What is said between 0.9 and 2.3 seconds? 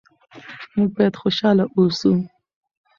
باید خوشحاله اوسو.